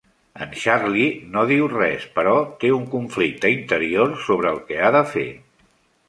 [0.43, 5.03] En Charlie no diu res, però té un conflicte interior sobre el que ha de
[5.11, 5.27] fer.